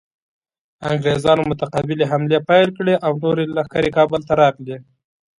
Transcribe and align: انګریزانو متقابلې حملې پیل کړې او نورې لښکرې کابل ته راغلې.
انګریزانو 0.91 1.47
متقابلې 1.51 2.05
حملې 2.11 2.39
پیل 2.49 2.67
کړې 2.77 2.95
او 3.05 3.11
نورې 3.23 3.43
لښکرې 3.55 3.89
کابل 3.97 4.21
ته 4.27 4.33
راغلې. 4.41 4.77